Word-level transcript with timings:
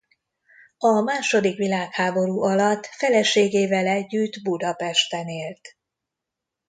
A 0.77 1.01
második 1.01 1.57
világháború 1.57 2.41
alatt 2.41 2.85
feleségével 2.85 3.87
együtt 3.87 4.43
Budapesten 4.43 5.27
élt. 5.27 5.77